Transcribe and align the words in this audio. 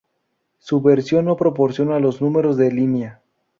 Su 0.57 0.81
versión 0.81 1.25
no 1.25 1.35
proporciona 1.37 1.99
los 1.99 2.21
números 2.23 2.57
de 2.57 2.71
línea. 2.71 3.21